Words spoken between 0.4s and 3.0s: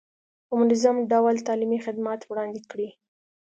په منظم ډول تعلیمي خدمات وړاندې کړي.